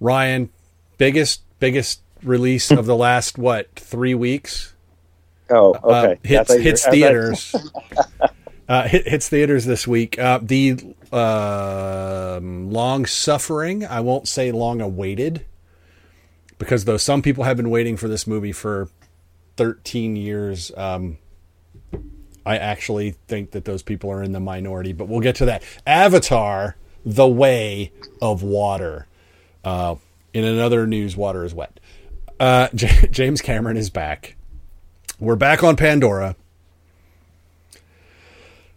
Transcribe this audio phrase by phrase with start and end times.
[0.00, 0.50] Ryan,
[0.98, 4.74] biggest biggest release of the last what three weeks?
[5.50, 5.76] Oh, Uh,
[6.14, 6.18] okay.
[6.24, 7.54] I hits hits were- I thought- theaters.
[8.68, 10.18] uh, hit, hits theaters this week.
[10.18, 13.84] Uh, the um long suffering.
[13.86, 15.44] I won't say long awaited,
[16.58, 18.88] because though some people have been waiting for this movie for
[19.56, 21.18] thirteen years, um,
[22.46, 24.92] I actually think that those people are in the minority.
[24.92, 25.62] But we'll get to that.
[25.86, 29.06] Avatar: The Way of Water.
[29.64, 29.96] Uh,
[30.32, 31.80] in another news, water is wet.
[32.38, 34.36] Uh, J- James Cameron is back.
[35.18, 36.36] We're back on Pandora.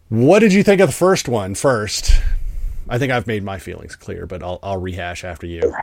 [0.09, 2.11] What did you think of the first one first?
[2.87, 5.73] I think I've made my feelings clear, but I'll, I'll rehash after you.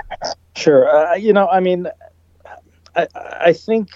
[0.56, 0.88] Sure.
[0.88, 1.88] Uh, you know, I mean,
[2.96, 3.88] I, I think,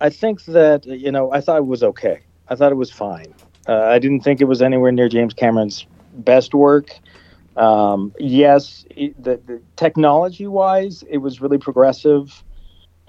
[0.00, 2.20] I think that you know, I thought it was okay.
[2.48, 3.34] I thought it was fine.
[3.66, 6.94] Uh, I didn't think it was anywhere near James Cameron's best work.
[7.56, 12.42] Um, yes, it, the, the technology-wise, it was really progressive.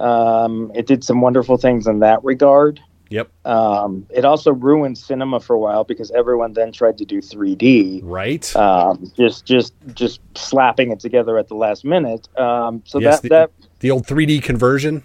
[0.00, 2.80] Um, it did some wonderful things in that regard.
[3.10, 3.30] Yep.
[3.46, 8.00] Um, it also ruined cinema for a while because everyone then tried to do 3D.
[8.02, 8.54] Right.
[8.56, 12.28] um, just just just slapping it together at the last minute.
[12.38, 13.50] Um, so Yes, that the- that
[13.80, 15.04] the old 3D conversion.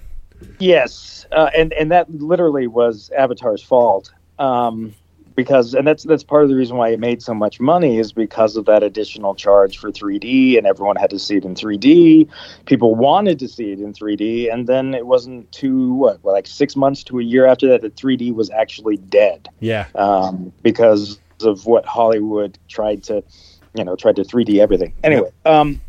[0.60, 4.12] yes, uh, and and that literally was Avatar's fault.
[4.40, 4.96] Um,
[5.40, 8.12] because and that's that's part of the reason why it made so much money is
[8.12, 12.28] because of that additional charge for 3D and everyone had to see it in 3D.
[12.66, 16.76] People wanted to see it in 3D and then it wasn't too what like 6
[16.76, 19.86] months to a year after that that 3D was actually dead Yeah.
[19.96, 23.24] um, because of what Hollywood tried to,
[23.76, 24.94] you know, tried to 3D everything.
[25.06, 25.80] Anyway, um,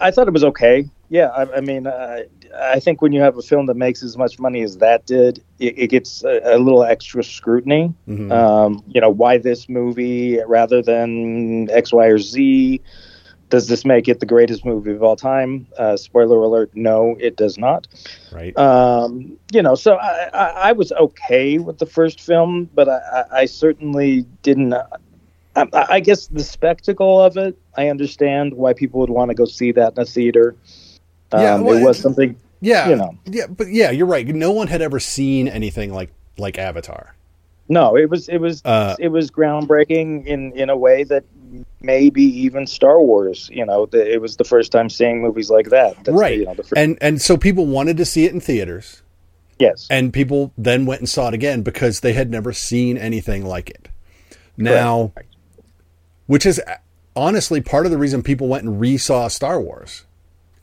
[0.00, 0.88] I thought it was okay.
[1.08, 2.22] Yeah, I, I mean, uh,
[2.60, 5.42] I think when you have a film that makes as much money as that did,
[5.58, 7.94] it, it gets a, a little extra scrutiny.
[8.08, 8.32] Mhm.
[8.32, 12.80] Um, you know, why this movie rather than X, Y, or Z?
[13.48, 15.68] Does this make it the greatest movie of all time?
[15.78, 17.86] Uh, spoiler alert: No, it does not
[18.32, 18.56] right.
[18.58, 23.46] um, you know, so I, I, I was okay with the first film, but I,
[23.46, 24.74] certainly didn't.
[25.54, 29.44] I, I guess the spectacle of it, I understand why people would want to go
[29.44, 30.56] see that in a theater.
[31.32, 32.36] Um, Yeah, well, it was something.
[32.60, 32.88] yeah.
[32.88, 33.16] you know.
[33.26, 34.26] Yeah, but yeah, you're right.
[34.26, 37.14] No one had ever seen anything like like Avatar.
[37.68, 41.24] No, it was it was Uh, it was groundbreaking in in a way that
[41.80, 43.50] maybe even Star Wars.
[43.52, 45.96] You know, the, it was the first time seeing movies like that.
[46.04, 46.38] That's, right.
[46.38, 49.02] You know, the first, and and so people wanted to see it in theaters.
[49.58, 49.86] yes.
[49.90, 53.68] and people then went and saw it again because they had never seen anything like
[53.70, 53.88] it.
[54.56, 55.12] Now,
[56.26, 56.60] which is
[57.14, 60.05] honestly part of the reason people went and re-saw Star Wars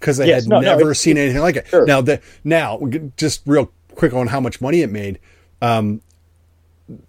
[0.03, 1.67] because they Yes, had no, no, never it's- seen anything like it.
[1.69, 1.85] Sure.
[1.85, 2.77] Now, the now
[3.15, 5.17] just real quick on how much money it made.
[5.61, 6.01] Um,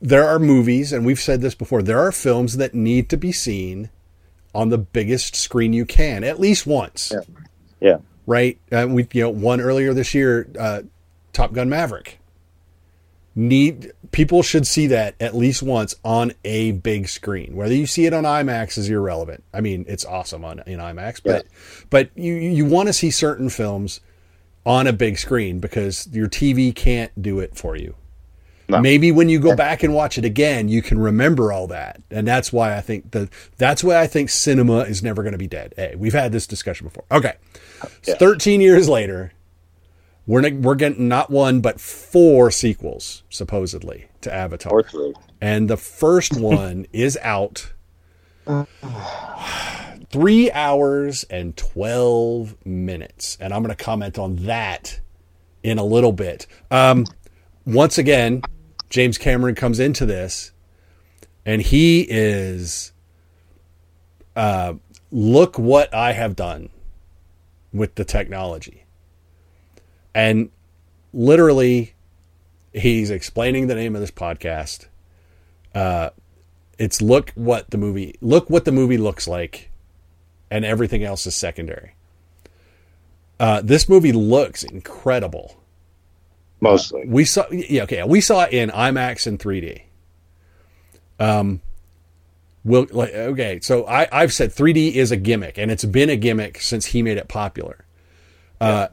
[0.01, 1.83] there are movies, and we've said this before.
[1.83, 3.91] There are films that need to be seen
[4.55, 7.21] on the biggest screen you can, at least once Yeah.
[7.81, 7.97] yeah.
[8.27, 8.57] right?
[8.71, 10.83] Uh, we you know one earlier this year, uh,
[11.33, 12.21] Top Gun Maverick.
[13.37, 17.57] Need people should see that at least once on a big screen.
[17.57, 19.43] Whether you see it on IMAX is irrelevant.
[19.53, 21.47] I mean, it's awesome on in IMAX, but
[21.91, 24.01] but you you want to see certain films
[24.65, 27.97] on a big screen because your TV can't do it for you.
[28.67, 32.27] Maybe when you go back and watch it again, you can remember all that, and
[32.27, 35.47] that's why I think the that's why I think cinema is never going to be
[35.47, 35.75] dead.
[35.77, 37.05] Hey, we've had this discussion before.
[37.13, 37.35] Okay,
[38.07, 38.15] Yeah.
[38.15, 39.34] thirteen years later,
[40.27, 44.83] we're we're getting not one but four sequels supposedly to Avatar,
[45.41, 47.73] and the first one is out.
[50.11, 53.37] Three hours and 12 minutes.
[53.41, 55.01] And I'm going to comment on that
[55.65, 56.47] in a little bit.
[56.71, 57.05] Um,
[57.67, 58.43] once again,
[58.91, 60.53] James Cameron comes into this
[61.45, 62.93] and he is,
[64.37, 64.75] uh,
[65.11, 66.71] look what I have done.
[67.73, 68.84] with the technology.
[70.15, 70.51] And
[71.13, 71.95] literally,
[72.73, 74.87] he's explaining the name of this podcast.
[75.75, 76.11] Uh,
[76.79, 79.71] it's look what the movie look what the movie looks like,
[80.51, 81.95] and everything else is secondary.
[83.39, 85.61] Uh, this movie looks incredible.
[86.61, 89.83] Mostly, We saw yeah okay we saw it in IMAX and 3D.
[91.21, 91.61] Um,
[92.65, 96.17] will like okay so I I've said 3D is a gimmick and it's been a
[96.17, 97.85] gimmick since he made it popular.
[98.61, 98.89] Uh,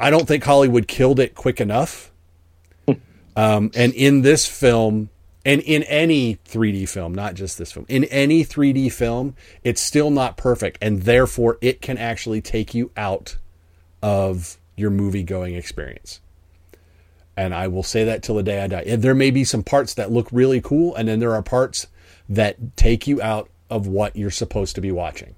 [0.00, 2.10] I don't think Hollywood killed it quick enough.
[3.36, 5.08] Um, and in this film,
[5.44, 10.10] and in any 3D film, not just this film, in any 3D film, it's still
[10.10, 13.36] not perfect, and therefore it can actually take you out
[14.02, 16.20] of your movie going experience.
[17.36, 18.84] And I will say that till the day I die.
[18.86, 21.86] And there may be some parts that look really cool, and then there are parts
[22.28, 25.36] that take you out of what you're supposed to be watching.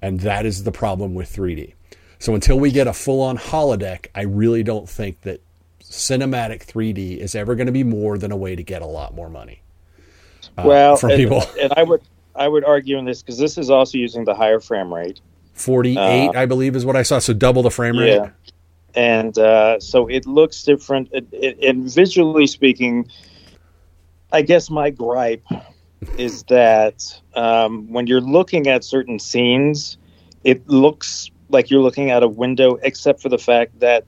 [0.00, 1.74] And that is the problem with 3D.
[2.18, 5.40] So until we get a full on holodeck, I really don't think that
[5.82, 9.14] cinematic 3D is ever going to be more than a way to get a lot
[9.14, 9.62] more money.
[10.56, 11.42] uh, well, from and, people.
[11.60, 12.02] and I would
[12.34, 15.20] I would argue in this because this is also using the higher frame rate.
[15.54, 17.18] 48, Uh, I believe, is what I saw.
[17.18, 18.14] So double the frame rate.
[18.14, 18.30] Yeah.
[18.94, 21.08] And uh, so it looks different.
[21.12, 23.10] It, it, and visually speaking,
[24.32, 25.44] I guess my gripe
[26.16, 29.98] is that um, when you're looking at certain scenes,
[30.44, 34.04] it looks like you're looking out a window, except for the fact that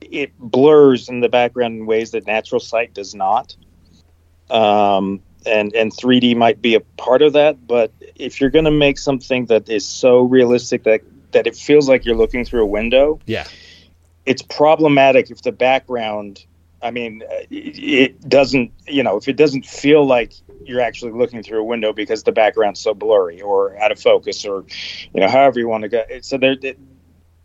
[0.00, 3.56] it blurs in the background in ways that natural sight does not.
[4.50, 8.70] Um, and and 3D might be a part of that, but if you're going to
[8.70, 11.00] make something that is so realistic that
[11.32, 13.46] that it feels like you're looking through a window, Yeah.
[14.26, 16.44] it's problematic if the background
[16.80, 20.32] i mean it doesn't you know if it doesn't feel like
[20.64, 24.44] you're actually looking through a window because the background's so blurry or out of focus
[24.44, 24.64] or
[25.14, 26.78] you know however you want to go so there it-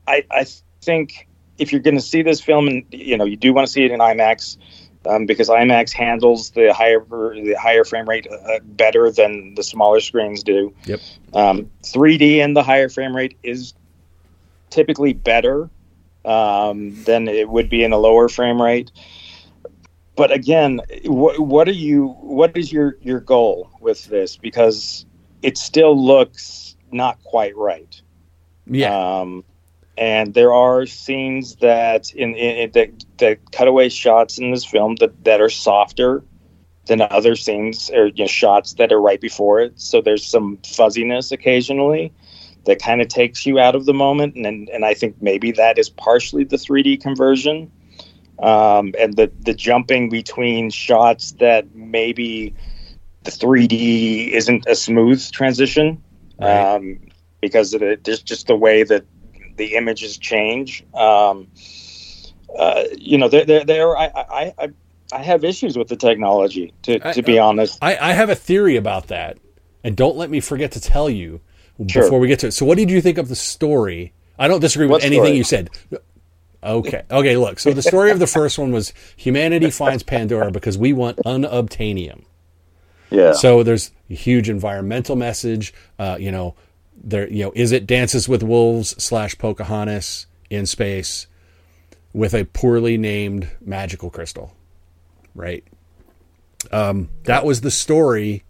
[0.08, 0.46] i i
[0.82, 1.28] think
[1.58, 3.84] if you're going to see this film and you know you do want to see
[3.86, 4.58] it in imax
[5.06, 10.00] um, because IMAX handles the higher the higher frame rate uh, better than the smaller
[10.00, 10.74] screens do.
[10.86, 11.00] Yep.
[11.34, 13.74] Um, 3D and the higher frame rate is
[14.70, 15.70] typically better
[16.26, 18.92] um, than it would be in a lower frame rate.
[20.16, 22.10] But again, what, what are you?
[22.22, 24.38] What is your your goal with this?
[24.38, 25.06] Because
[25.42, 28.02] it still looks not quite right.
[28.68, 28.96] Yeah.
[28.96, 29.44] Um,
[29.98, 35.24] and there are scenes that in, in, that that cutaway shots in this film that,
[35.24, 36.24] that are softer
[36.86, 39.80] than other scenes or you know, shots that are right before it.
[39.80, 42.12] So there's some fuzziness occasionally
[42.66, 45.52] that kind of takes you out of the moment, and and, and I think maybe
[45.54, 47.72] that is partially the 3D conversion,
[48.40, 52.54] um, and the the jumping between shots that maybe
[53.24, 56.04] the 3D isn't a smooth transition
[56.40, 56.76] Right.
[56.76, 57.00] um,
[57.42, 59.06] because of it, just just the way that
[59.58, 60.84] the images change.
[60.94, 61.48] Um,
[62.58, 64.70] uh, you know, there, there, there I, I, I,
[65.12, 66.74] I have issues with the technology.
[66.84, 69.38] To, I- to be honest, I, I have a theory about that,
[69.84, 71.42] and don't let me forget to tell you
[71.88, 72.04] Sure.
[72.04, 72.52] before we get to it.
[72.52, 74.14] So, what did you think of the story?
[74.38, 75.38] I don't disagree with What anything story?
[75.38, 75.70] you said.
[76.64, 77.04] Okay.
[77.12, 77.38] Okay.
[77.38, 77.60] Look.
[77.60, 82.24] So the story of the first one was humanity finds Pandora because we want unobtainium.
[83.10, 83.34] yeah.
[83.34, 85.74] So there's a huge environmental message.
[86.00, 86.56] Uh, you know,
[86.96, 87.30] there.
[87.30, 91.28] You know, is it Dances with Wolves slash Pocahontas in space
[92.14, 94.54] with a poorly named magical crystal,
[95.36, 95.64] right?
[96.72, 98.44] Um, that was the story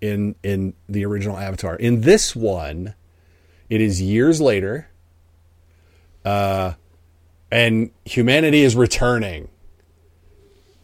[0.00, 1.76] in in the original Avatar.
[1.76, 2.94] In this one,
[3.70, 4.88] it is years later,
[6.24, 6.72] uh,
[7.52, 9.48] and humanity is returning.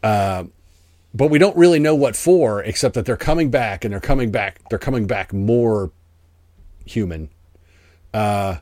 [0.03, 0.45] Uh,
[1.15, 4.31] but we don't really know what for, except that they're coming back, and they're coming
[4.31, 4.61] back.
[4.69, 5.91] They're coming back more
[6.85, 7.31] human.
[8.13, 8.57] Uh,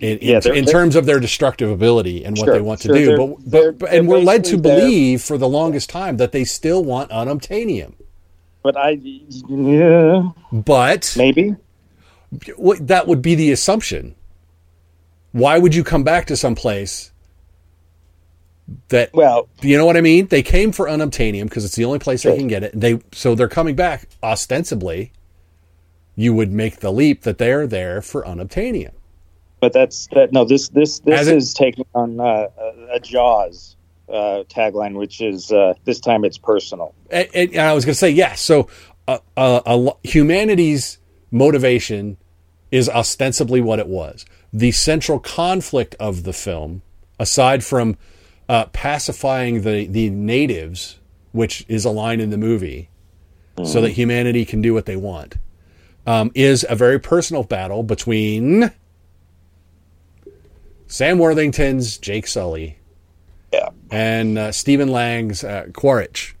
[0.00, 2.96] in, Yeah, in, in terms of their destructive ability and what they want to sure,
[2.96, 6.16] do, they're- but, but, they're- but and we're led to believe for the longest time
[6.18, 7.94] that they still want unobtainium.
[8.62, 8.90] but I,
[9.48, 11.56] yeah, But maybe.
[12.32, 14.14] that would be the assumption.
[15.32, 17.10] Why would you come back to some place
[18.88, 20.26] that Well, you know what I mean?
[20.26, 22.72] They came for unobtainium because it's the only place they can get it.
[22.78, 25.12] They so they're coming back ostensibly.
[26.14, 28.92] You would make the leap that they're there for unobtainium.
[29.60, 30.32] but that's that.
[30.32, 32.48] No, this this this As it- is taking on uh,
[32.92, 33.76] a, Jaws
[34.08, 36.94] uh, tagline, which is uh, this time it's personal.
[37.10, 38.40] And, and I was going to say yes.
[38.40, 38.68] So
[39.06, 40.98] uh, uh, a humanity's
[41.30, 42.16] motivation
[42.70, 44.24] is ostensibly what it was.
[44.52, 46.82] The central conflict of the film,
[47.18, 47.96] aside from
[48.48, 50.98] uh, pacifying the the natives,
[51.32, 52.90] which is a line in the movie,
[53.64, 55.36] so that humanity can do what they want,
[56.06, 58.70] um, is a very personal battle between
[60.86, 62.78] Sam Worthington's Jake Sully.
[63.52, 63.68] Yeah.
[63.90, 66.36] And uh, Stephen Lang's uh, Quaritch.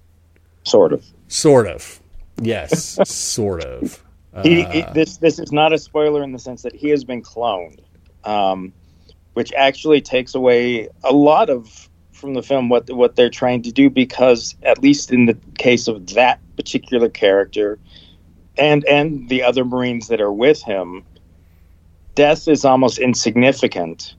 [0.64, 1.04] Sort of.
[1.28, 2.00] Sort of.
[2.40, 4.02] Yes, sort of.
[4.42, 7.22] He, he, this this is not a spoiler in the sense that he has been
[7.22, 7.80] cloned,
[8.24, 8.74] um,
[9.32, 13.70] which actually takes away a lot of from the film what what they're trying to
[13.72, 17.78] do because at least in the case of that particular character
[18.58, 21.04] and and the other marines that are with him
[22.14, 24.14] death is almost insignificant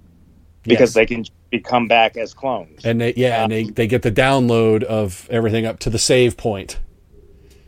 [0.63, 0.93] because Yes.
[0.93, 4.83] they can become back as clones And they, yeah, and they, they get the download
[4.83, 6.79] of everything up to the save point.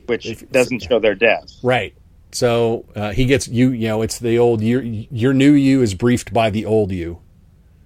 [0.06, 1.96] which doesn't show their death Right.
[2.32, 3.72] So uh, he gets you.
[3.72, 7.18] You know, it's the old your your new you is briefed by the old you.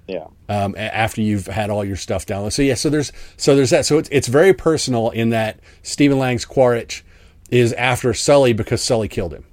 [0.06, 2.50] yeah um, after you've had all your stuff down.
[2.52, 3.86] So yeah, so there's so there's that.
[3.86, 7.04] So it's it's very personal in that Stephen Lang's Quaritch
[7.50, 9.46] is after Sully because Sully killed him,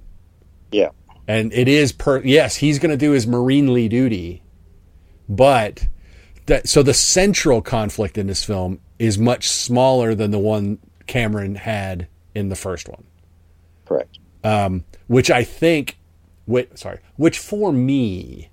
[0.72, 0.90] yeah
[1.28, 4.42] and it is per yes he's going to do his marinely duty,
[5.28, 5.86] but
[6.46, 11.54] that so the central conflict in this film is much smaller than the one Cameron
[11.54, 13.04] had in the first one
[13.84, 14.18] correct
[15.06, 15.98] which I think,
[16.46, 18.50] wait, sorry, which for me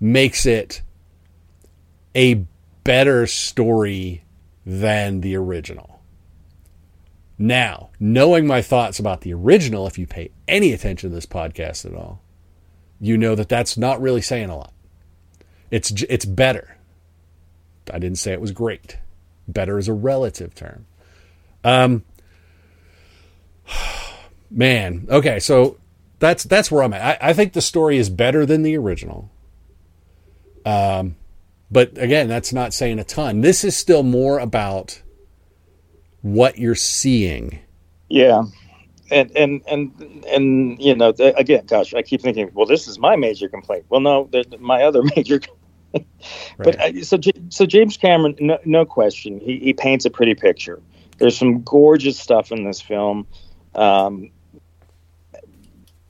[0.00, 0.82] makes it
[2.16, 2.46] a
[2.82, 4.24] better story
[4.64, 6.00] than the original.
[7.38, 11.84] Now, knowing my thoughts about the original, if you pay any attention to this podcast
[11.84, 12.22] at all,
[12.98, 14.72] you know that that's not really saying a lot.
[15.70, 16.78] It's it's better.
[17.92, 18.96] I didn't say it was great.
[19.46, 20.86] Better is a relative term.
[21.62, 22.04] Um,
[24.50, 25.76] Man, okay, so
[26.18, 27.22] that's that's where I'm at.
[27.22, 29.30] I, I think the story is better than the original.
[30.64, 31.16] Um,
[31.70, 33.40] but again, that's not saying a ton.
[33.40, 35.02] This is still more about
[36.22, 37.60] what you're seeing.
[38.08, 38.44] Yeah,
[39.10, 43.16] and and and and you know, again, gosh, I keep thinking, well, this is my
[43.16, 43.86] major complaint.
[43.88, 45.40] Well, no, my other major.
[46.62, 46.96] But Right.
[46.98, 47.18] uh, so
[47.48, 50.82] so James Cameron, no, no question, he he paints a pretty picture.
[51.18, 53.26] There's some gorgeous stuff in this film,
[53.74, 54.30] um,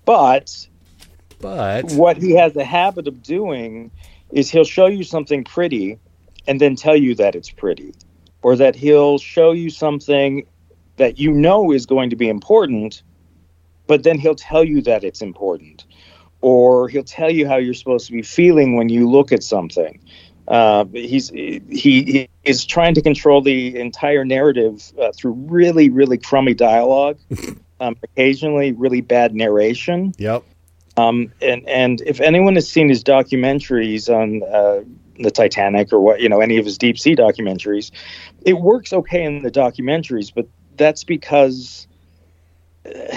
[0.05, 0.67] but
[1.41, 3.93] But what he has a habit of doing
[4.37, 5.99] is he'll show you something pretty
[6.47, 7.93] and then tell you that it's pretty
[8.43, 10.47] or that he'll show you something
[10.97, 13.03] that you know is going to be important
[13.87, 15.87] but then he'll tell you that it's important
[16.41, 20.01] or he'll tell you how you're supposed to be feeling when you look at something.
[20.49, 26.17] Uh, he's he, he is trying to control the entire narrative uh, through really really
[26.17, 27.19] crummy dialogue
[27.81, 30.13] um, occasionally really bad narration.
[30.19, 30.45] Yep,
[30.97, 34.83] um, and and if anyone has seen his documentaries on uh,
[35.23, 37.91] the Titanic or what you know any of his deep sea documentaries,
[38.43, 41.87] it works okay in the documentaries, but that's because
[42.87, 43.17] uh,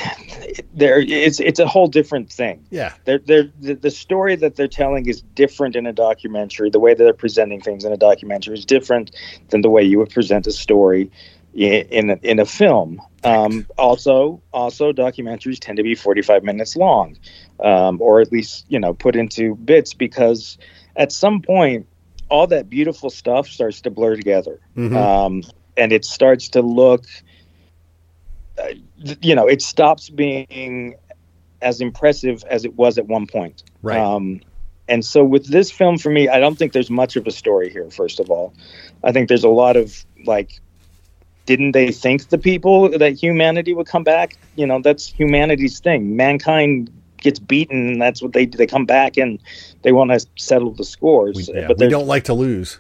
[0.74, 2.65] there it's it's a whole different thing.
[2.69, 6.69] yeah, They're, they're, the, the story that they're telling is different in a documentary.
[6.69, 9.12] The way that they're presenting things in a documentary is different
[9.50, 11.12] than the way you would present a story
[11.59, 13.01] in in a, in a film.
[13.23, 17.17] Um, also, also documentaries tend to be 45 minutes long,
[17.59, 20.57] um, or at least you know put into bits because
[20.95, 21.85] at some point
[22.29, 24.95] all that beautiful stuff starts to blur together, Mhm.
[24.95, 25.43] um,
[25.75, 27.05] and it starts to look.
[28.57, 28.73] Uh,
[29.21, 30.95] you know, it stops being
[31.61, 33.63] as impressive as it was at one point.
[33.81, 33.97] right.
[33.99, 34.41] Um,
[34.89, 37.69] and so with this film, for me, I don't think there's much of a story
[37.69, 37.89] here.
[37.91, 38.53] First of all,
[39.03, 40.59] I think there's a lot of like,
[41.50, 44.38] didn't they think the people that humanity would come back?
[44.56, 46.15] You know, that's humanity's thing.
[46.15, 48.56] Mankind gets beaten, and that's what they do.
[48.56, 49.39] They come back and
[49.82, 51.36] they want to settle the scores.
[51.36, 52.77] we, yeah, but they don't like to lose.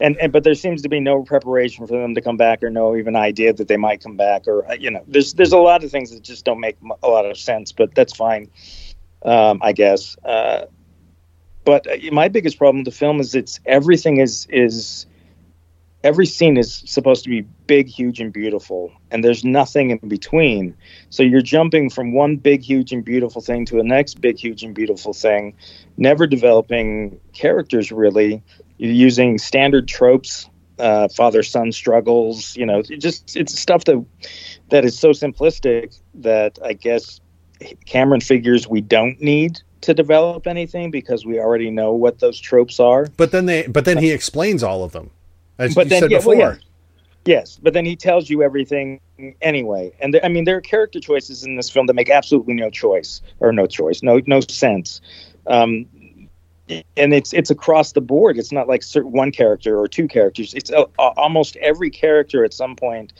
[0.00, 2.70] and, and but there seems to be no preparation for them to come back or
[2.70, 5.58] no even idea that they might come back or uh, you know there's there's a
[5.58, 8.48] lot of things that just don't make a lot of sense but that's fine
[9.24, 10.66] um, i guess uh,
[11.64, 15.06] but uh, my biggest problem with the film is it's everything is is
[16.04, 20.76] every scene is supposed to be big huge and beautiful and there's nothing in between.
[21.10, 24.62] So you're jumping from one big huge and beautiful thing to the next big huge
[24.62, 25.54] and beautiful thing
[25.96, 28.42] never developing characters really.
[28.78, 34.04] You're using standard tropes uh, father son struggles you know it just it's stuff that
[34.70, 37.20] that is so simplistic that i guess
[37.84, 42.80] cameron figures we don't need to develop anything because we already know what those tropes
[42.80, 43.06] are.
[43.16, 45.10] But then they, but then he explains all of them,
[45.58, 46.36] as But you then- said yeah, before.
[46.36, 46.58] well, yeah.
[47.24, 49.00] Yes, but then he tells you everything
[49.42, 49.92] anyway.
[50.00, 52.70] And there, I mean, there are character choices in this film that make absolutely no
[52.70, 55.02] choice or no choice, no no sense.
[55.46, 55.86] Um,
[56.96, 58.38] and it's it's across the board.
[58.38, 60.54] It's not like certain one character or two characters.
[60.54, 63.12] It's uh, almost every character at some point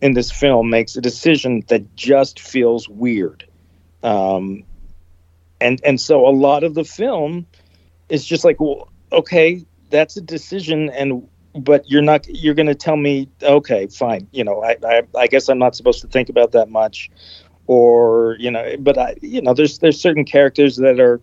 [0.00, 3.44] in this film makes a decision that just feels weird.
[4.02, 4.64] Um,
[5.60, 7.46] and and so a lot of the film
[8.08, 12.74] is just like, well, okay, that's a decision, and but you're not you're going to
[12.74, 16.28] tell me okay fine you know I, I i guess i'm not supposed to think
[16.28, 17.10] about that much
[17.66, 21.20] or you know but i you know there's there's certain characters that are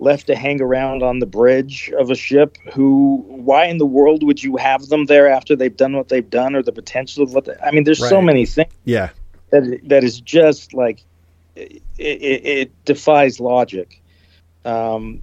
[0.00, 4.22] left to hang around on the bridge of a ship who why in the world
[4.24, 7.32] would you have them there after they've done what they've done or the potential of
[7.32, 9.10] what they, i mean there's so many things Yeah.
[9.50, 11.04] that that is just like
[11.56, 14.00] it, it, it defies logic.
[14.64, 15.22] Um,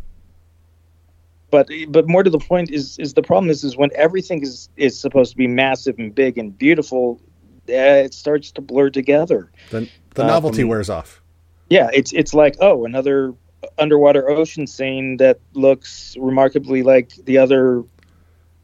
[1.52, 4.70] but but more to the point is is the problem is is when everything is
[4.78, 7.22] is supposed to be massive and big and beautiful,
[7.70, 7.74] uh,
[8.06, 9.52] it starts to blur together.
[9.70, 11.22] The, the Um, novelty wears off.
[11.70, 13.34] Yeah, it's it's like oh another
[13.78, 17.84] underwater ocean scene that looks remarkably like the other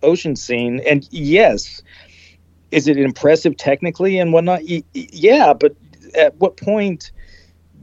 [0.01, 1.82] ocean scene, and yes,
[2.72, 4.62] is it impressive technically and whatnot?
[4.94, 5.75] Yeah, but
[6.15, 7.12] at what point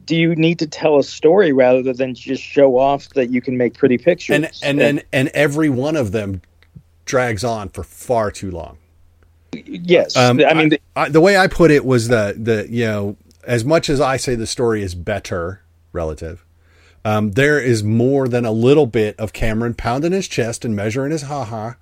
[0.07, 3.57] do you need to tell a story rather than just show off that you can
[3.57, 4.35] make pretty pictures?
[4.37, 6.43] And and and and every one of them
[7.07, 8.79] drags on for far too long.
[9.53, 13.17] yes, Um, I mean, I, the way I put it was that the you know
[13.45, 16.45] as much as I say the story is better relative,
[17.05, 21.13] um, there is more than a little bit of Cameron pounding his chest and measuring
[21.13, 21.77] his ha ha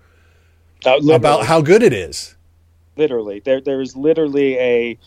[0.84, 2.34] uh, about how good it is.
[2.96, 4.98] literally there there is literally a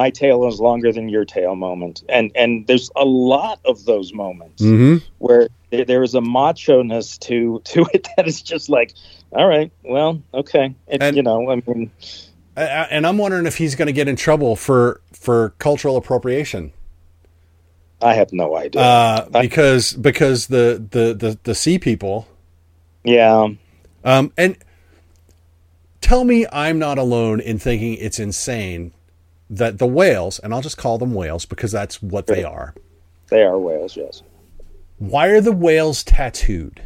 [0.00, 4.12] my tail is longer than your tail moment and and there's a lot of those
[4.12, 4.96] moments Mm-hmm.
[5.18, 8.92] where there, there is a macho ness to to it that is just like
[9.32, 11.90] all right well okay it, And- you know i mean
[12.56, 16.72] And I'm wondering if he's going to get in trouble for for cultural appropriation.
[18.02, 22.26] i have no idea uh, because because the, the the the sea people
[23.04, 23.48] yeah
[24.04, 24.56] um, and
[26.00, 28.92] tell me I'm not alone in thinking it's insane
[29.56, 32.74] that the whales and I'll just call them whales because that's what they are.
[33.28, 34.22] they are whales yes
[34.98, 36.82] Why are the whales tattooed?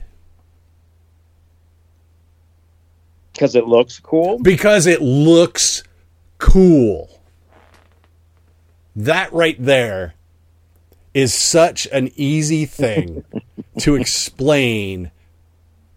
[3.33, 5.85] because it looks cool Because it looks
[6.39, 7.21] cool.
[8.97, 10.15] That right there
[11.15, 13.25] is such an easy thing
[13.79, 15.13] to explain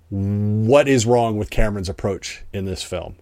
[0.09, 3.15] what is wrong with Cameron's approach in this film.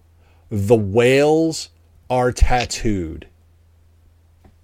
[0.50, 1.70] The whales
[2.10, 3.26] are tattooed.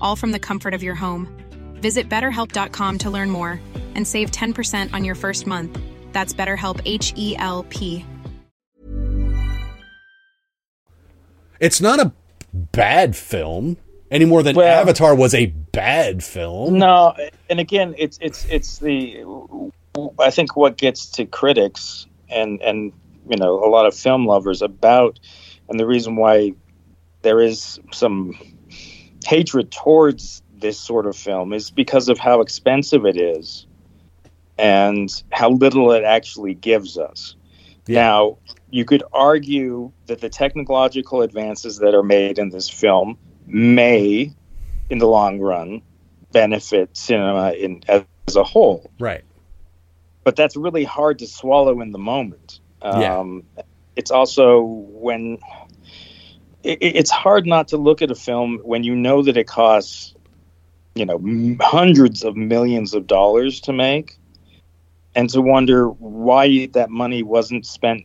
[0.00, 1.28] all from the comfort of your home.
[1.74, 3.60] Visit betterhelp.com to learn more
[3.94, 5.78] and save 10% on your first month.
[6.12, 8.04] That's BetterHelp H E L P.
[11.60, 12.12] It's not a
[12.52, 13.76] bad film
[14.10, 16.78] any more than Well- Avatar was a bad film.
[16.78, 17.14] No,
[17.48, 19.24] and again, it's it's it's the
[20.18, 22.92] I think what gets to critics and and
[23.28, 25.20] you know a lot of film lovers about,
[25.68, 26.54] and the reason why
[27.22, 28.34] there is some
[29.24, 33.66] hatred towards this sort of film is because of how expensive it is,
[34.58, 37.36] and how little it actually gives us.
[37.88, 38.38] Now,
[38.70, 44.32] you could argue that the technological advances that are made in this film may,
[44.90, 45.82] in the long run,
[46.30, 48.04] benefit cinema in as
[48.36, 48.90] a whole.
[49.00, 49.24] Right.
[50.22, 52.60] But that's really hard to swallow in the moment.
[52.82, 53.18] Yeah.
[53.18, 53.44] Um,
[53.96, 55.38] It's also when
[56.62, 60.14] it, it's hard not to look at a film when you know that it costs,
[60.94, 64.18] you know, m- hundreds of millions of dollars to make,
[65.14, 68.04] and to wonder why that money wasn't spent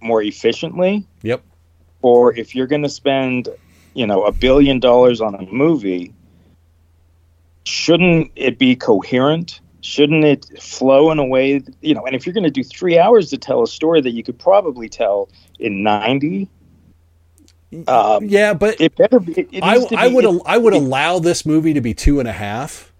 [0.00, 1.42] more efficiently Yep.
[2.02, 3.48] or if you're going to spend,
[3.94, 6.12] you know, a billion dollars on a movie,
[7.64, 9.60] shouldn't it be coherent?
[9.80, 12.06] Shouldn't it flow in a way, you know?
[12.06, 14.38] And if you're going to do three hours to tell a story that you could
[14.38, 16.48] probably tell in ninety,
[17.88, 19.32] um, Yeah, but it better be.
[19.32, 21.80] It, it I, needs to I be- would it- I would allow this movie to
[21.80, 22.92] be two and a half.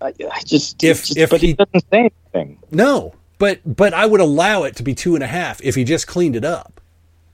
[0.00, 2.58] I, I just if- just, if he- doesn't say anything.
[2.70, 5.84] No, but but I would allow it to be two and a half if he
[5.84, 6.80] just cleaned it up.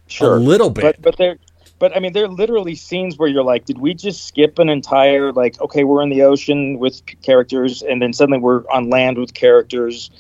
[0.07, 0.83] Sure, a little bit.
[0.83, 1.39] but but they're
[1.79, 4.69] but I mean, there are literally scenes where you're like, did we just skip an
[4.69, 9.19] entire like, okay, we're in the ocean with characters, and then suddenly we're on land
[9.19, 10.11] with characters,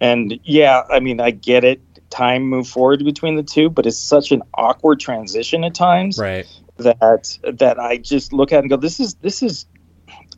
[0.00, 1.80] and yeah, I mean, I get it.
[2.16, 6.46] Time move forward between the two, but it's such an awkward transition at times right.
[6.78, 9.66] that that I just look at and go, this is this is,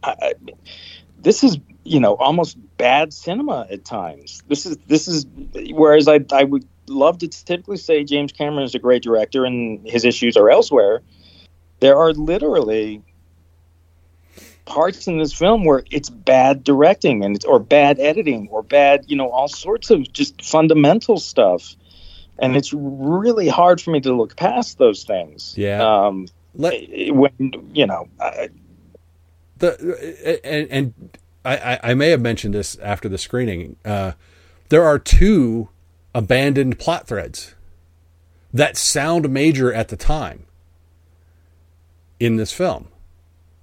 [0.02, 0.34] I,
[1.20, 4.42] this is you know almost bad cinema at times.
[4.48, 5.24] This is this is
[5.70, 9.88] whereas I I would love to typically say James Cameron is a great director and
[9.88, 11.02] his issues are elsewhere.
[11.78, 13.04] There are literally
[14.68, 19.04] parts in this film where it's bad directing and it's, or bad editing or bad
[19.09, 21.74] you know all sorts of just fundamental stuff
[22.38, 25.83] and it's really hard for me to look past those things Yeah.
[26.07, 26.74] um Let,
[27.11, 28.50] when you know I,
[29.59, 33.76] the and, and I, I- I may have mentioned this after the screening.
[33.85, 34.12] Uh,
[34.68, 35.68] there are two
[36.14, 37.54] abandoned plot threads
[38.52, 40.46] that sound major at the time
[42.20, 42.88] in this film.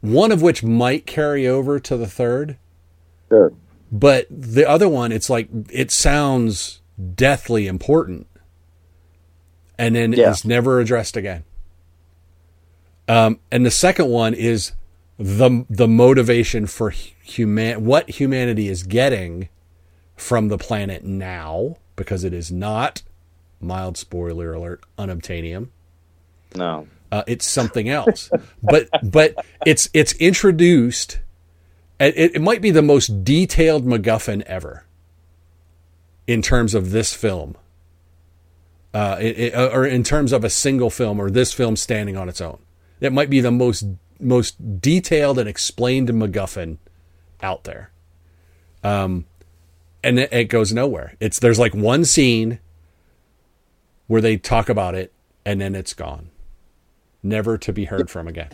[0.05, 2.57] One of which might carry over to the third,
[3.29, 3.53] sure.
[3.91, 6.81] But the other one, it's like it sounds
[7.15, 8.27] deathly important,
[9.77, 10.31] and then Yeah.
[10.31, 11.43] it's never addressed again.
[13.07, 14.71] Um, and the second one is
[15.17, 19.49] the the motivation for human what humanity is getting
[20.15, 23.03] from the planet now because it is not
[23.61, 25.69] mild spoiler alert unobtainium.
[26.55, 28.29] No uh, it's something else.
[28.61, 31.19] But but it's it's introduced
[31.99, 34.85] it, it might be the most detailed MacGuffin ever
[36.27, 37.55] in terms of this film.
[38.93, 42.29] Uh, it, it- or in terms of a single film or this film standing on
[42.29, 42.59] its own.
[43.01, 43.85] It might be the most
[44.19, 46.77] most detailed and explained MacGuffin
[47.41, 47.91] out there.
[48.83, 49.25] Um,
[50.03, 51.15] and it, it goes nowhere.
[51.19, 52.59] It's there's like one scene
[54.07, 55.11] where they talk about it
[55.45, 56.29] and then it's gone
[57.25, 58.49] never to be heard from again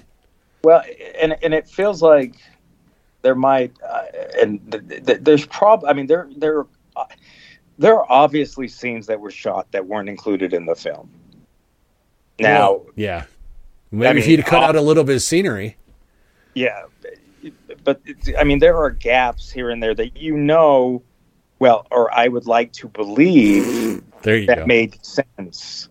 [0.63, 0.83] Well,
[1.19, 2.35] and and it feels like
[3.21, 4.03] there might, uh,
[4.41, 5.83] and th- th- there's prob.
[5.85, 7.05] I mean, there there uh,
[7.77, 11.09] there are obviously scenes that were shot that weren't included in the film.
[12.39, 13.25] Now, yeah.
[13.91, 15.77] Maybe if mean, he'd cut out a little bit of scenery.
[16.55, 16.85] yeah,
[17.83, 21.03] but it's- I mean, there are gaps here and there that you know,
[21.59, 24.65] well, or I would like to believe There you that go.
[24.65, 25.89] made sense.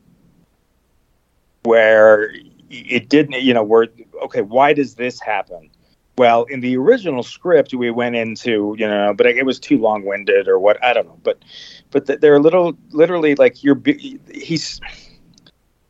[1.62, 2.32] Where
[2.70, 3.88] it didn't, you know, where
[4.22, 5.70] okay, why does this happen?
[6.16, 10.48] Well, in the original script, we went into, you know, but it was too long-winded
[10.48, 11.38] or what I don't know, but
[11.90, 13.80] but they're a little, literally like you're.
[14.32, 14.80] He's,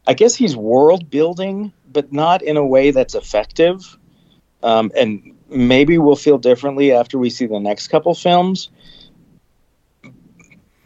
[0.06, 3.98] I guess he's world building, but not in a way that's effective.
[4.62, 8.70] Um, and maybe we'll feel differently after we see the next couple films.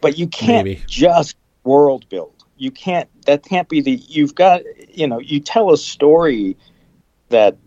[0.01, 0.83] But you can't Maybe.
[0.87, 2.45] just world build.
[2.57, 3.09] You can't.
[3.25, 3.93] That can't be the.
[4.07, 4.61] You've got.
[4.89, 5.19] You know.
[5.19, 6.55] You tell a story
[7.29, 7.57] that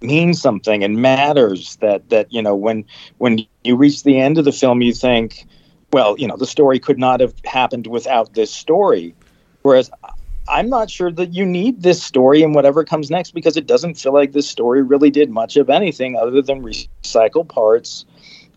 [0.00, 1.76] means something and matters.
[1.76, 2.84] That that you know when
[3.18, 5.46] when you reach the end of the film, you think,
[5.92, 9.14] well, you know, the story could not have happened without this story.
[9.62, 9.90] Whereas
[10.48, 13.94] I'm not sure that you need this story and whatever comes next because it doesn't
[13.94, 18.04] feel like this story really did much of anything other than recycle parts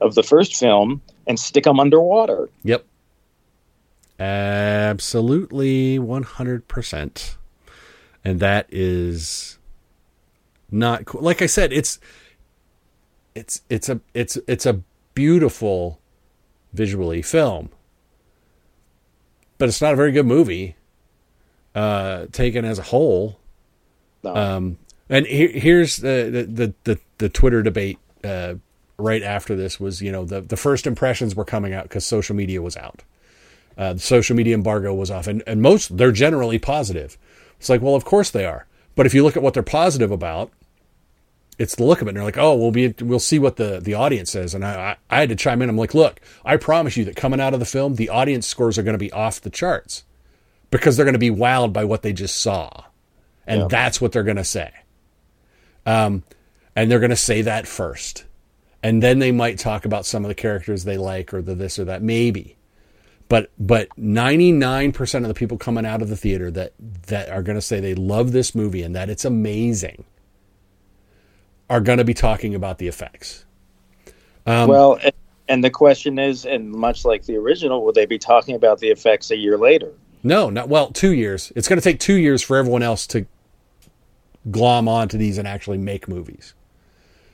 [0.02, 2.50] of the first film and stick them underwater.
[2.64, 2.86] Yep.
[4.24, 7.36] Absolutely 100%.
[8.24, 9.58] And that is
[10.72, 11.22] not cool.
[11.22, 12.00] Like I said, it's
[13.36, 14.82] it's it's a it's it's a
[15.14, 16.00] beautiful
[16.72, 17.70] visually film.
[19.58, 20.76] But it's not a very good movie
[21.76, 23.40] uh taken as a whole.
[24.24, 24.36] No.
[24.36, 24.78] Um,
[25.10, 28.56] and here, here's the, the, the, the, the Twitter debate uh,
[28.98, 32.36] right after this was, you know, the, the first impressions were coming out because social
[32.36, 33.04] media was out.
[33.78, 37.18] Uh, the social media embargo was off, and, and most, they're generally positive.
[37.60, 38.68] It's like, well, of course they are.
[38.96, 40.52] But if you look at what they're positive about,
[41.58, 42.12] it's the look of it.
[42.12, 44.54] And they're like, oh, we'll be, we'll see what the, the audience says.
[44.54, 45.70] And I, I, I had to chime in.
[45.70, 48.78] I'm like, look, I promise you that coming out of the film, the audience scores
[48.78, 50.04] are going to be off the charts
[50.72, 52.70] because they're going to be wowed by what they just saw.
[53.48, 53.68] And Yeah.
[53.70, 54.72] that's what they're going to say.
[55.86, 56.24] Um,
[56.76, 58.26] and they're going to say that first.
[58.82, 61.80] And then they might talk about some of the characters they like or the this
[61.80, 62.58] or that, maybe.
[63.34, 66.74] But but 99% of the people coming out of the theater that
[67.08, 70.06] that are going to say they love this movie and that it's amazing
[71.68, 73.46] are going to be talking about the effects.
[74.46, 75.00] Um, well,
[75.48, 78.90] and, the question is, and much like the original, will they be talking about the
[78.90, 79.92] effects a year later?
[80.22, 81.52] No, not well, 2 years.
[81.56, 83.26] It's going to take 2 years for everyone else to
[84.52, 86.54] glom onto these and actually make movies.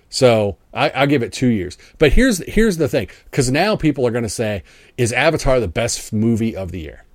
[0.09, 1.77] So I, I'll give it two years.
[1.99, 4.63] But here's here's the thing, because now people are going to say,
[4.97, 7.05] "Is Avatar the best movie of the year?"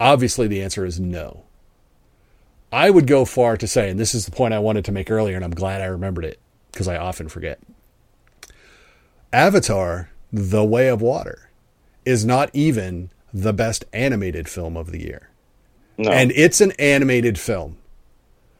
[0.00, 1.44] Obviously, the answer is no.
[2.70, 5.10] I would go far to say, and this is the point I wanted to make
[5.10, 6.38] earlier, and I'm glad I remembered it
[6.70, 7.58] because I often forget.
[9.32, 11.50] Avatar, The Way of Water,
[12.04, 15.30] is not even the best animated film of the year.
[15.96, 16.10] No.
[16.10, 17.76] And it's an animated film.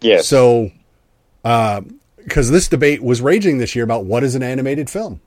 [0.01, 0.27] yes.
[0.27, 0.73] So,
[1.45, 1.83] uh,
[2.23, 5.21] because this debate was raging this year about what is an animated film.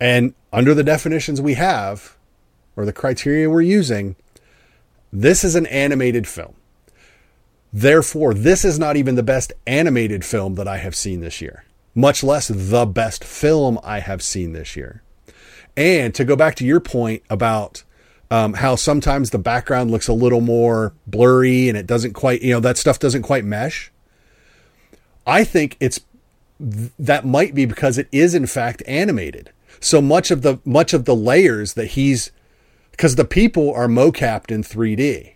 [0.00, 2.16] And under the definitions we have,
[2.76, 4.16] or the criteria we're using,
[5.12, 6.54] this is an animated film.
[7.72, 11.64] Therefore, this is not even the best animated film that I have seen this year,
[11.94, 15.02] much less the best film I have seen this year.
[15.76, 17.84] And to go back to your point about
[18.30, 22.52] um, how sometimes the background looks a little more blurry and it doesn't quite, you
[22.52, 23.91] know, that stuff doesn't quite mesh.
[25.26, 26.00] I think it's
[26.60, 29.50] that might be because it is in fact animated.
[29.80, 32.30] So much of the much of the layers that he's
[32.92, 35.32] because the people are mocapped in 3D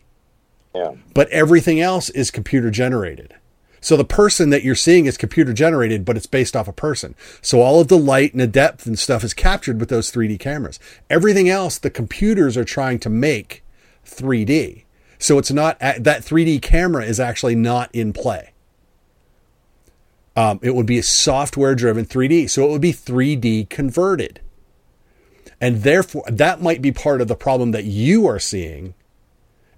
[0.77, 0.93] yeah.
[1.15, 3.35] but everything else is computer generated.
[3.81, 7.15] So the person that you're seeing is computer generated, but it's based off a person.
[7.41, 10.41] So all of the light and the depth and stuff is captured with those 3D
[10.41, 10.81] cameras.
[11.09, 13.63] Everything else, the computers are trying to make
[14.05, 14.85] 3D.
[15.19, 18.53] So it's not that 3D camera is actually not in play.
[20.37, 22.51] Um, it would be a software driven 3D.
[22.51, 24.41] So it would be 3D converted.
[25.61, 28.95] And therefore, that might be part of the problem that you are seeing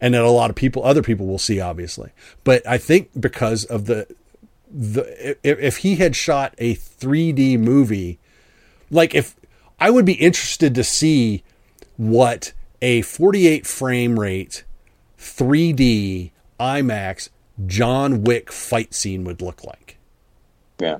[0.01, 2.11] and that a lot of people, other people will see, obviously.
[2.43, 4.09] But I think because of the,
[4.71, 8.19] the if, if he had shot a 3D movie,
[8.91, 9.37] like if
[9.79, 11.45] I would be interested to see
[11.97, 14.65] what a 48 frame rate
[15.19, 17.29] 3D IMAX
[17.67, 19.98] John Wick fight scene would look like
[20.79, 20.99] Yeah.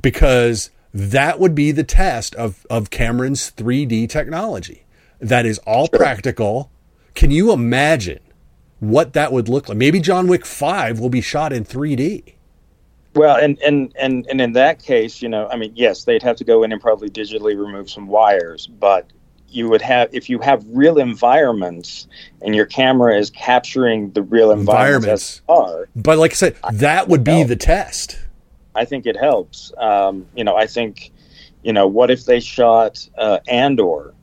[0.00, 4.84] because that would be the test of, of Cameron's 3D technology.
[5.20, 6.70] That is all practical.
[7.14, 8.20] Can you imagine
[8.80, 9.78] what that would look like?
[9.78, 12.34] Maybe John Wick 5 will be shot in 3D.
[13.14, 16.34] Well, and, and and and in that case, you know, I mean, yes, they'd have
[16.36, 19.08] to go in and probably digitally remove some wires, but
[19.48, 22.08] you would have if you have real environments
[22.42, 27.06] and your camera is capturing the real environments, as are, But like I said, that
[27.06, 28.18] would be the test.
[28.74, 29.72] I think it helps.
[29.78, 31.12] Um, you know, I think,
[31.62, 34.14] you know, what if they shot uh, Andor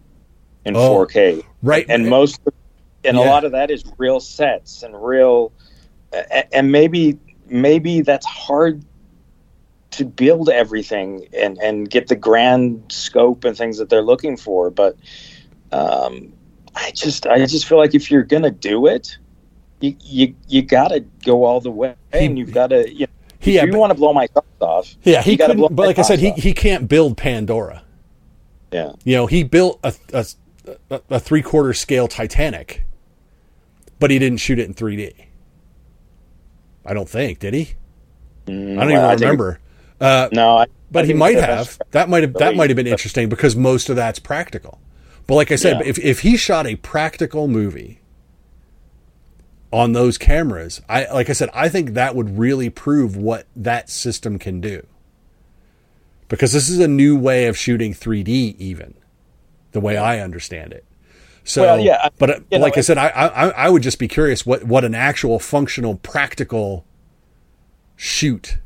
[0.66, 1.44] in Oh, 4K?
[1.64, 1.86] right.
[1.90, 2.40] And most,
[3.04, 5.52] and a lot of that is real sets and real,
[6.52, 8.84] and maybe maybe that's hard
[9.92, 14.70] to build everything and and get the grand scope and things that they're looking for.
[14.70, 14.98] But
[15.72, 16.32] um,
[16.76, 19.18] I just I just feel like if you're gonna do it,
[19.80, 23.21] you you, you got to go all the way, and you've got to you know,
[23.42, 24.96] He- if you want to blow my socks off.
[25.04, 26.38] Yeah, he blow but like I said, he, off.
[26.38, 27.84] he can't build Pandora.
[28.72, 28.94] yeah.
[29.04, 30.26] You know, he built a, a,
[31.10, 32.84] a, three quarter scale Titanic,
[34.00, 35.14] but he didn't shoot it in 3D.
[36.86, 37.74] I don't think, did he?
[38.48, 39.60] I don't well, even think- remember.
[40.00, 41.80] Uh, No, I, but I he might have.
[41.92, 44.80] That might have that might have been interesting because most of that's practical.
[45.28, 45.90] But like I said, Yeah.
[45.90, 48.01] if if he shot a practical movie
[49.72, 53.90] on those cameras, I like I said, I think that would really prove what that
[53.90, 54.86] system can do.
[56.28, 58.94] Because this is a new way of shooting 3D, even
[59.74, 60.86] the way I understand it.
[61.44, 64.00] So, Well, yeah, but uh, you know, like I said, I, I I would just
[64.00, 66.86] be curious what what an actual functional, practical
[67.96, 68.58] shoot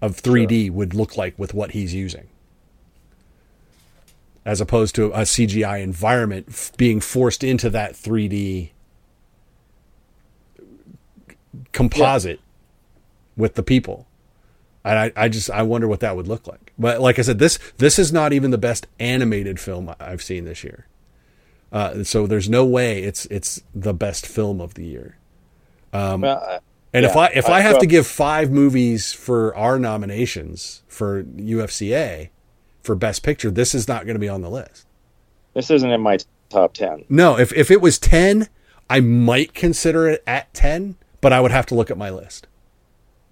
[0.00, 2.28] of 3D would look like with what he's using.
[4.44, 8.70] As opposed to a CGI environment f- being forced into that 3D
[11.72, 12.40] composite
[13.36, 14.06] with the people.
[14.84, 16.72] And I, I just I wonder what that would look like.
[16.78, 20.44] But like I said, this this is not even the best animated film I've seen
[20.44, 20.86] this year.
[21.72, 25.16] Uh, so there's no way it's it's the best film of the year.
[25.92, 26.58] well, I-
[26.92, 31.22] And if I if I- I have to give five movies for our nominations for
[31.24, 32.28] UFCA
[32.82, 34.86] for Best Picture, this is not going to be on the list.
[35.54, 36.18] this isn't in my
[36.50, 37.04] top ten.
[37.08, 38.48] No, if if it was ten,
[38.90, 42.46] I might consider it at ten, but I would have to look at my list.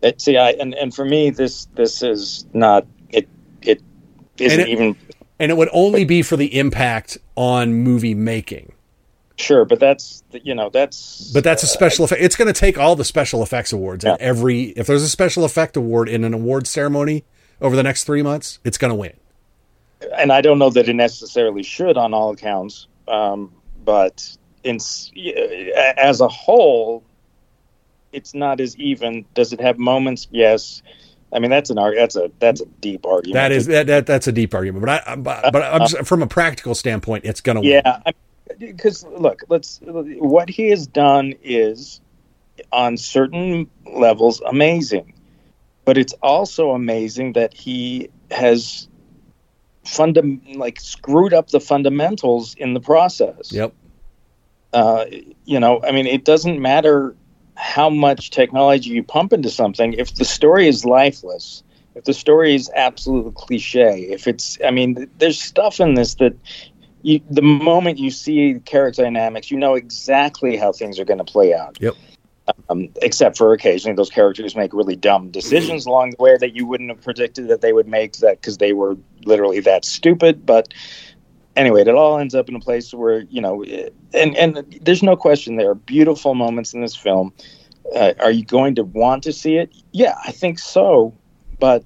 [0.00, 3.28] It, see, I and, and for me, this this is not it.
[3.60, 3.82] It
[4.38, 4.96] isn't it- even
[5.38, 8.72] And it would only be for the impact on movie making.
[9.36, 12.22] sure, but that's you know that's But that's a special effect.
[12.22, 14.04] It's going to take all the special effects awards.
[14.06, 14.26] And Yeah.
[14.26, 17.24] every if there's a special effect award in an award ceremony
[17.60, 19.12] over the next three months, it's going to win.
[20.16, 23.52] and I don't know that it necessarily should on all accounts, um,
[23.84, 24.78] but in
[25.96, 27.04] as a whole,
[28.12, 29.24] it's not as even.
[29.34, 30.28] Does it have moments?
[30.30, 30.82] Yes.
[31.32, 33.34] I mean that's an arg- that's a that's a deep argument.
[33.34, 34.84] That is that, that that's a deep argument.
[34.84, 38.02] But I but, but I'm just, from a practical standpoint, it's going to yeah.
[38.58, 42.00] Because look, let's what he has done is
[42.70, 45.14] on certain levels amazing,
[45.86, 48.88] but it's also amazing that he has
[49.86, 53.50] fundam like screwed up the fundamentals in the process.
[53.52, 53.72] Yep.
[54.72, 55.06] Uh,
[55.44, 57.16] you know, I mean, it doesn't matter
[57.56, 61.62] how much technology you pump into something if the story is lifeless
[61.94, 66.34] if the story is absolutely cliche if it's i mean there's stuff in this that
[67.02, 71.24] you the moment you see character dynamics you know exactly how things are going to
[71.24, 71.94] play out Yep.
[72.70, 76.66] um, except for occasionally those characters make really dumb decisions along the way that you
[76.66, 80.72] wouldn't have predicted that they would make that because they were literally that stupid but
[81.56, 83.64] anyway it all ends up in a place where you know
[84.14, 87.32] and and there's no question there are beautiful moments in this film
[87.94, 91.14] uh, are you going to want to see it yeah i think so
[91.58, 91.84] but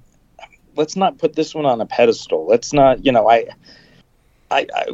[0.77, 3.47] let's not put this one on a pedestal let's not you know i
[4.51, 4.87] i i,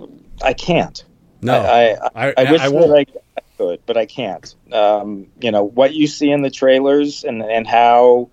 [0.42, 1.04] I can't
[1.42, 1.61] No.
[1.61, 3.22] I, I, I, I wish I that.
[3.37, 4.54] I could, but I can't.
[4.72, 8.30] Um, you know what you see in the trailers and and how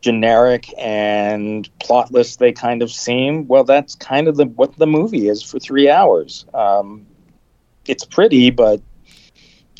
[0.00, 3.46] generic and plotless they kind of seem.
[3.46, 6.46] Well, that's kind of the what the movie is for three hours.
[6.54, 7.06] Um,
[7.86, 8.80] it's pretty, but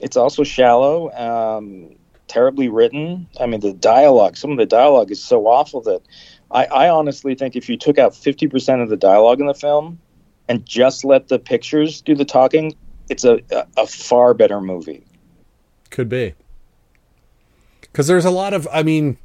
[0.01, 1.97] it's also shallow, um,
[2.29, 3.29] terribly written.
[3.39, 4.37] I mean, the dialogue.
[4.37, 6.03] Some of the dialogue is so awful that
[6.51, 9.55] I, I honestly think if you took out fifty percent of the dialogue in the
[9.55, 9.99] film
[10.49, 12.75] and just let the pictures do the talking,
[13.09, 15.05] it's a, a, a far better movie.
[15.91, 16.35] Could be.
[17.81, 19.19] Because there's a lot of, I mean,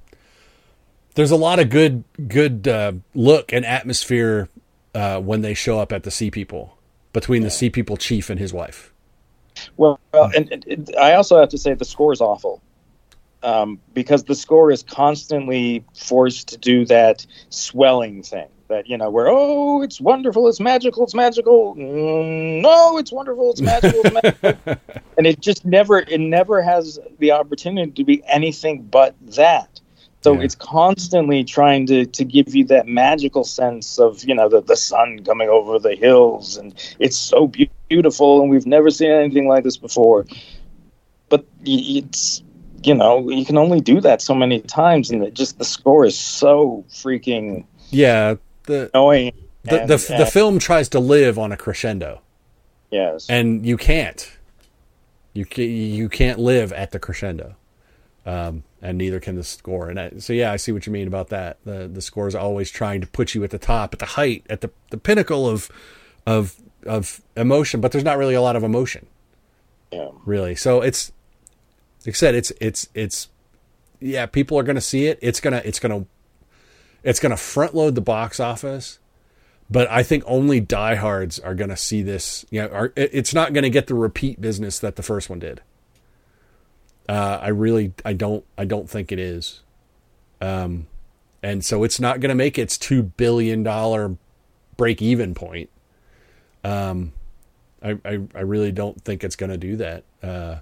[1.15, 4.49] there's a lot of good, good uh, look and atmosphere
[4.93, 6.77] uh, when they show up at the Sea People
[7.13, 8.93] between the Sea People chief and his wife.
[9.77, 12.61] Well, well and, and, and I also have to say the score is awful
[13.45, 18.47] um, because the score is constantly forced to do that swelling thing.
[18.67, 21.75] That you know, where oh, it's wonderful, it's magical, it's magical.
[21.75, 24.75] Mm, no, it's wonderful, it's magical, it's magical.
[25.19, 29.79] and it just never, it never has the opportunity to be anything but that.
[30.25, 30.41] So Yeah.
[30.45, 34.75] it's constantly trying to, to give you that magical sense of you know the, the
[34.75, 39.47] sun coming over the hills and it's so beau- beautiful and we've never seen anything
[39.47, 40.25] like this before.
[41.29, 42.41] But it's
[42.83, 46.05] you know you can only do that so many times and it just the score
[46.05, 49.31] is so freaking Yeah, the annoying.
[49.63, 52.21] the and- the, the and- film tries to live on a crescendo,
[52.89, 54.21] yes and you can't.
[55.33, 57.55] You ca- you can't live at the crescendo,
[58.25, 59.89] um, and neither can the score.
[59.89, 61.57] And I, so yeah, I see what you mean about that.
[61.65, 64.45] The the score is always trying to put you at the top, at the height,
[64.49, 65.69] at the the pinnacle of
[66.25, 69.07] of of emotion, but there's not really a lot of emotion.
[69.91, 70.09] yeah.
[70.25, 70.55] really.
[70.55, 71.11] So it's
[72.05, 73.29] like I said, it's it's it's
[73.99, 75.19] yeah, people are gonna see it.
[75.21, 76.05] It's gonna it's gonna
[77.03, 78.99] it's gonna front load the box office.
[79.67, 82.45] But I think only diehards are gonna see this.
[82.51, 85.61] You know, are, it's not gonna get the repeat business that the first one did.
[87.07, 89.61] Uh, I really I don't I don't think it is.
[90.41, 90.87] Um,
[91.43, 94.17] and so it's not gonna make its two billion dollar
[94.77, 95.69] break even point.
[96.63, 97.13] Um,
[97.83, 100.03] I, I, I really don't think it's going to do that.
[100.23, 100.55] Uh,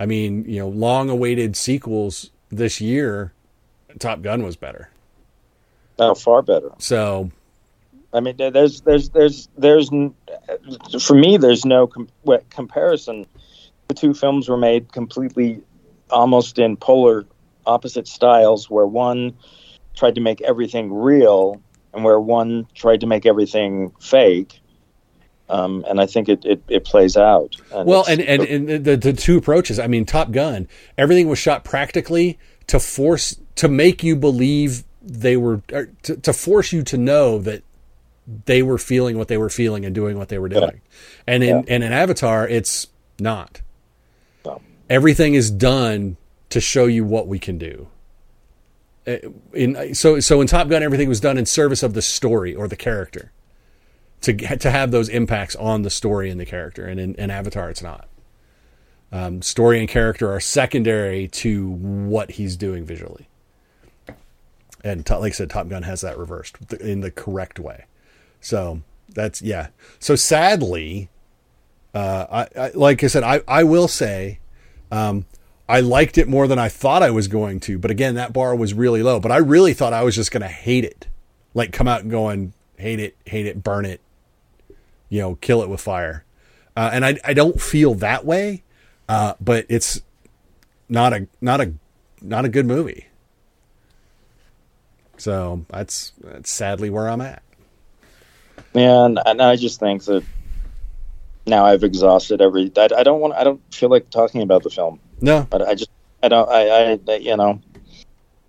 [0.00, 3.32] I mean, you know, long awaited sequels this year,
[3.98, 4.88] Top Gun was better.
[5.98, 6.72] Oh, far better.
[6.78, 7.30] So,
[8.14, 9.90] I mean, there- there's, there's, there's, there's,
[11.02, 12.08] for me, there's no com-
[12.48, 13.26] comparison.
[13.88, 15.62] The two films were made completely,
[16.10, 17.24] almost in polar
[17.66, 19.36] opposite styles, where one
[19.94, 21.60] tried to make everything real,
[21.94, 24.60] and where one tried to make everything fake.
[25.48, 27.54] Um, and I think it, it, it plays out.
[27.72, 30.68] well, and, and, and the, the two approaches, I mean, Top Gun,
[30.98, 36.32] everything was shot practically to force, to make you believe they were, or to, to
[36.32, 37.62] force you to know that
[38.46, 40.80] they were feeling what they were feeling and doing what they were doing.
[41.28, 42.88] And in, and in Avatar, it's
[43.20, 43.62] not.
[44.88, 46.16] Everything is done
[46.50, 47.88] to show you what we can do.
[49.06, 49.16] Uh,
[49.52, 52.68] In so so in Top Gun, everything was done in service of the story or
[52.68, 53.32] the character,
[54.20, 56.86] to get- to have those impacts on the story and the character.
[56.86, 58.08] And in, in Avatar, it's not.
[59.12, 63.28] Um, story and character are secondary to what he's doing visually.
[64.84, 67.86] And like I said, Top Gun has that reversed in the correct way.
[68.40, 69.68] So that's yeah.
[69.98, 71.08] So sadly,
[71.94, 74.38] uh, I, I like I said, I I will say,
[74.90, 75.26] um,
[75.68, 77.78] I liked it more than I thought I was going to.
[77.78, 79.20] But again, that bar was really low.
[79.20, 81.08] But I really thought I was just going to hate it,
[81.54, 84.00] like come out and going hate it, hate it, burn it,
[85.08, 86.24] you know, kill it with fire.
[86.76, 88.62] Uh, and I I don't feel that way,
[89.08, 90.02] uh, but it's
[90.88, 91.72] not a not a
[92.20, 93.06] not a good movie.
[95.16, 97.42] So that's that's sadly where I'm at.
[98.74, 100.22] Yeah, and, and I just think that
[101.46, 102.72] now I've exhausted every.
[102.76, 103.34] I, I don't want.
[103.34, 105.00] I don't feel like talking about the film.
[105.20, 105.90] No, But I just.
[106.22, 106.48] I don't.
[106.48, 106.98] I.
[107.08, 107.60] I you know.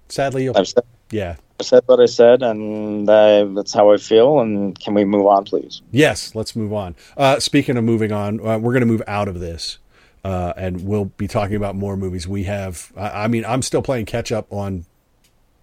[0.10, 1.36] sadly, you'll, I've said, yeah.
[1.60, 4.40] I said what I said, and I, that's how I feel.
[4.40, 5.82] And can we move on, please?
[5.92, 6.96] Yes, let's move on.
[7.16, 9.80] Uh, speaking of moving on, uh, we're going to move out of this,
[10.24, 12.28] uh, and we'll be talking about more movies.
[12.28, 14.86] We have, I, I mean, I'm still playing catch up on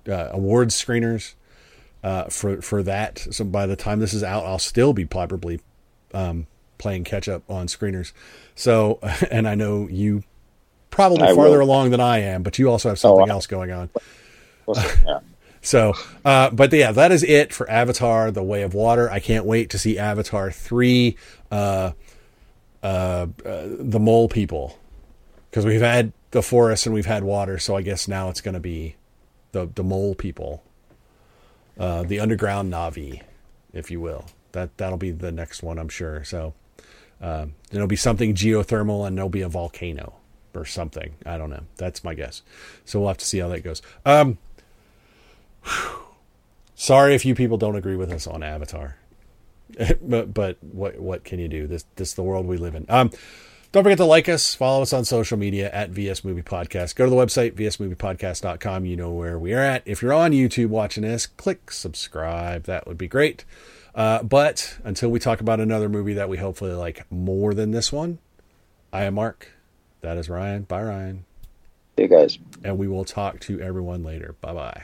[0.09, 1.35] uh, awards screeners
[2.03, 3.27] uh, for for that.
[3.31, 5.61] So by the time this is out, I'll still be probably
[6.13, 6.49] um,
[6.79, 8.13] playing catch up on screeners.
[8.55, 8.99] So,
[9.31, 10.23] and I know you
[10.91, 11.67] probably I farther will.
[11.67, 13.91] along than I am, but you also have something I- else going on.
[14.67, 14.77] We'll.
[15.07, 15.21] Yeah.
[15.61, 15.95] So,
[16.27, 19.11] uh, but yeah, that is it for Avatar: The Way of Water.
[19.11, 21.17] I can't wait to see Avatar three,
[21.51, 21.93] uh,
[22.83, 23.27] uh, uh,
[23.79, 24.79] the Mole People,
[25.51, 27.59] because we've had the forest and we've had water.
[27.59, 28.97] So I guess now it's going to be
[29.53, 30.63] the the Mole People,
[31.79, 33.23] uh, the underground Na'vi,
[33.73, 34.27] if you will.
[34.53, 36.25] That that'll be the next one, I'm sure.
[36.25, 36.53] So
[37.25, 40.13] um, there'll be something geothermal and there'll be a volcano
[40.55, 41.15] or something.
[41.25, 41.63] I don't know.
[41.77, 42.43] That's my guess.
[42.85, 43.81] So we'll have to see how that goes.
[44.05, 44.37] Um,
[46.75, 48.99] sorry if you people don't agree with us on Avatar,
[50.03, 51.67] but but what what can you do?
[51.67, 52.85] This this is the world we live in.
[52.91, 53.11] Um,
[53.73, 56.95] don't forget to like us, follow us on social media at VS Movie Podcast.
[56.95, 58.85] Go to the website vsmoviepodcast.com.
[58.85, 59.83] You know where we are at.
[59.87, 62.65] If you're on YouTube watching this, click subscribe.
[62.65, 63.47] That would be great.
[63.95, 67.93] Uh, but until we talk about another movie that we hopefully like more than this
[67.93, 68.19] one,
[68.93, 69.53] I am Mark.
[70.01, 70.63] That is Ryan.
[70.63, 71.25] Bye, Ryan.
[71.97, 72.39] See you guys.
[72.65, 74.35] And we will talk to everyone later.
[74.41, 74.83] Bye bye.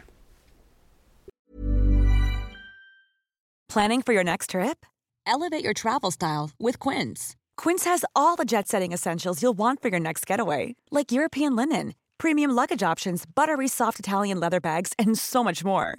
[3.68, 4.84] Planning for your next trip?
[5.26, 7.36] Elevate your travel style with Quince.
[7.56, 11.54] Quince has all the jet setting essentials you'll want for your next getaway, like European
[11.54, 15.98] linen, premium luggage options, buttery soft Italian leather bags, and so much more.